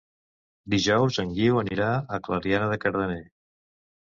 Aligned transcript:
Dijous 0.73 1.19
en 1.25 1.35
Guiu 1.39 1.59
anirà 1.63 1.91
a 1.99 2.19
Clariana 2.29 2.71
de 2.73 2.81
Cardener. 2.87 3.21